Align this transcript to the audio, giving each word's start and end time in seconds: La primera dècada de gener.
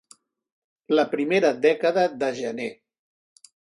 La 0.99 1.03
primera 1.11 1.51
dècada 1.67 2.07
de 2.25 2.31
gener. 2.41 2.71